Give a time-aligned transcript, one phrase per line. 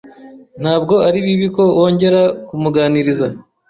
[0.61, 3.27] Ntabwo ari bibi ko wongera kumuganiriza.